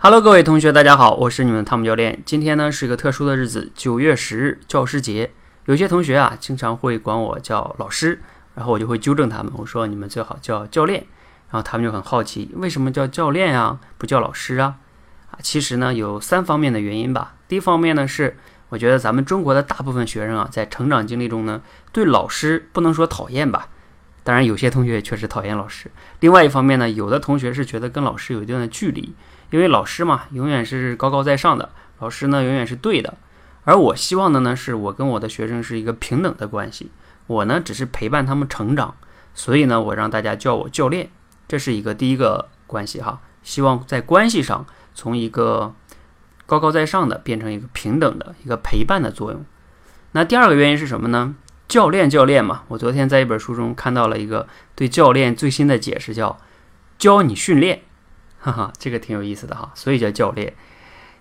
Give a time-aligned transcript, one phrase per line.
[0.00, 2.22] Hello，各位同学，大家好，我是你们的汤姆教练。
[2.24, 5.32] 今天呢是一个特殊的日子，九月十日，教师节。
[5.64, 8.22] 有些同学啊，经常会管我叫老师，
[8.54, 11.04] 然后我就会纠正他们，我说你们最好叫教练。
[11.50, 14.76] 然后他们就很好奇，为什么叫教练啊，不叫老师啊？
[15.32, 17.34] 啊，其实呢有三方面的原因吧。
[17.48, 18.36] 第一方面呢是，
[18.68, 21.60] 我觉得咱们中国的大部分学生啊，在成长经历中呢，
[21.90, 23.66] 对老师不能说讨厌吧。
[24.22, 25.90] 当然，有些同学确实讨厌老师。
[26.20, 29.14] 另外一方面呢，有的同学是觉得跟老师有一定的距离，
[29.50, 33.14] 因为老师嘛，永远是高高在上的，老师呢永远是对的。
[33.64, 36.90] 而我希望的呢，是我跟我的学生是一个平等的关系，
[37.26, 38.94] 我呢只是陪伴他们成长，
[39.34, 41.10] 所以呢，我让大家叫我教练，
[41.46, 43.20] 这是一个第一个关系哈。
[43.42, 45.74] 希望在关系上从一个
[46.46, 49.44] 高高在上的变成一个平等的一个陪伴的作用。
[50.12, 51.34] 那第二个原因是什么呢？
[51.66, 56.38] 教练，教练嘛，我昨天在一本书中看到了一个对教练最新的解释，叫
[56.98, 57.82] 教你训练，
[58.38, 60.54] 哈哈，这个挺有意思的哈，所以叫教练。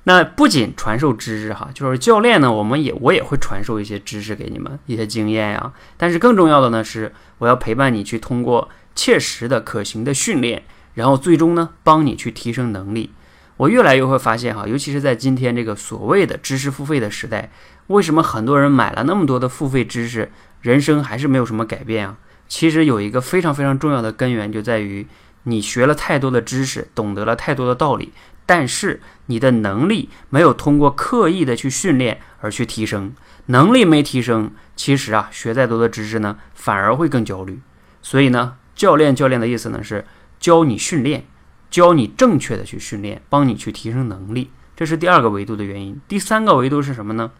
[0.04, 5.74] 那不仅传授知识哈，就是教练呢，我们也我也会传授一些知识给你们，一些经验呀。
[5.98, 13.12] 但是更重要的呢是，我要陪伴你去通过切实的可行的训练，然后最终呢帮你去提升能力。
[13.58, 17.52] 我越来越会发现哈，尤其是在今天这个所谓的知识付费的时代。
[17.88, 22.18] 为什么很多人买了那么多的付费知识，人生还是没有什么改变啊？
[22.48, 25.06] 其实有一个非常非常重要的根源，就在于
[25.50, 28.12] 你学了太多的知识，懂得了太多的道理，
[28.46, 33.14] 但是你的能力没有通过刻意的去训练而去提升，
[33.46, 37.62] 能力没提升，其实啊，学再多的知识呢，反而会更焦虑。
[38.02, 40.06] 所以呢，教练教练的意思呢是
[40.38, 41.26] 教你训练，
[41.72, 46.00] 教你正确的去训练，帮你去提升能力，这是第二个维度的原因。
[46.10, 47.32] 第三个维度是什么呢？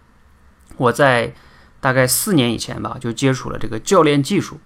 [0.78, 1.34] 我在
[1.82, 4.60] 大概四年以前吧，就接触了这个教练技术。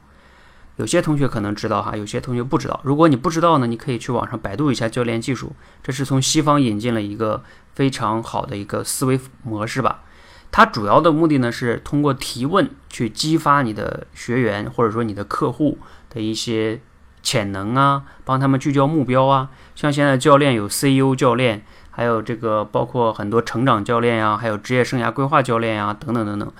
[0.82, 2.80] 有些同学可能知道哈，有些同学不知道。
[2.84, 5.56] 如果你不知道呢，你可以去网上百度一下教练技术。
[5.84, 7.44] 这是从西方引进了一个
[7.76, 10.02] 非常好的一个思维模式吧。
[10.50, 15.78] 它主要的目的呢，是通过提问去激发你的学员或者说你的客户
[16.10, 16.82] 的一些
[17.22, 19.52] 潜能啊，帮他们聚焦目标啊。
[19.76, 21.64] 像现在教练有 CEO 教练。
[21.94, 26.52] 还有这个包括很多成长教练呀，还有职业生涯规划教练呀，等等等等，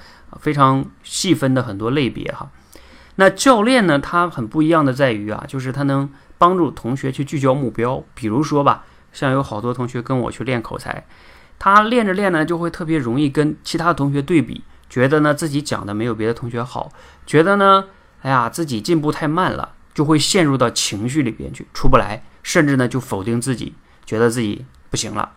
[0.42, 2.52] 非常细分的很多类别哈。
[3.16, 8.04] 那教练呢，他很不一样的在于啊，就是他能帮助同学去聚焦目标。
[8.14, 11.06] 比如说吧，像有好多同学跟我去练口才，
[11.60, 16.92] 他练着练呢，就会特别容易跟其他同学对比，觉得呢自己讲的没有别的同学好，
[17.26, 17.86] 觉得呢，
[18.22, 23.74] 哎呀自己进步太慢了，就会陷入到情绪里边去出不来，甚至呢就否定自己，
[24.06, 24.66] 觉得自己。
[24.92, 25.32] 不行了，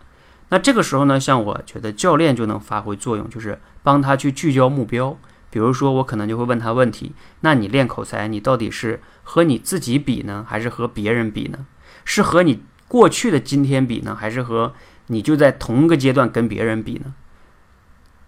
[0.49, 5.17] 那这个时候呢，像我觉得教练就能发挥作用，就是帮他去聚焦目标。
[5.55, 11.65] 比如说，我可能就会问他问题：那你练口才，你到底是和你自己比呢，还是和别人比呢？
[12.03, 14.73] 是和你过去的今天比呢，还是和
[15.07, 17.13] 你就在同一个阶段跟别人比呢？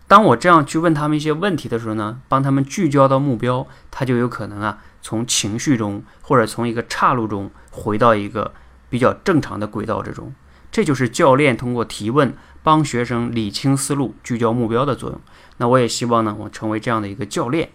[0.08, 8.54] 当我这样去问他们一些问题的时候呢，帮他们聚焦到目标，他就有可能啊，从情绪中或者从一个岔路中回到一个
[8.90, 10.34] 比较正常的轨道之中。
[10.72, 12.34] 这就是教练通过提问
[12.68, 15.22] 帮学生理清思路、聚焦目标的作用。
[15.56, 17.70] 那我也希望呢，我成为这样的一个教练。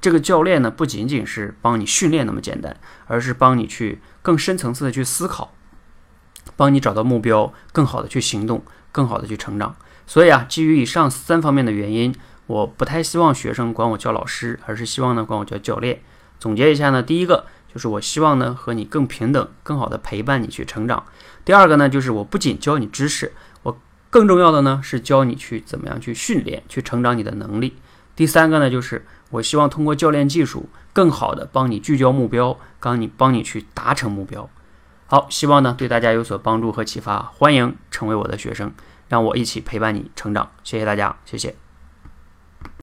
[0.00, 2.76] 这个教练呢，不仅仅是帮你训练那么简单，
[3.06, 5.52] 而是帮你去更深层次的去思考，
[6.56, 9.76] 帮你找到目标，更好的去行动，更好的去成长。
[10.08, 12.12] 所以啊，基于以上三方面的原因，
[12.48, 16.00] 我不太希望学生管我叫老师，而是希望呢管我叫教练。
[16.40, 17.46] 总结一下呢，第一个。
[17.68, 21.04] 就是我希望呢和你更平等，更好的陪伴你去成长。
[21.44, 23.34] 第二个呢，就是我不仅教你知识，
[24.16, 27.76] 更重要的呢是教你去怎么样去训练，去成长你的能力。
[28.14, 34.48] 第三个呢，就是我希望通过教练技术，更好的帮你聚焦目标，帮你帮你去达成目标。
[35.06, 37.30] 好，希望呢对大家有所帮助和启发。
[37.34, 38.72] 欢迎成为我的学生，
[39.10, 40.50] 让我一起陪伴你成长。
[40.64, 41.65] 谢谢大家，谢谢。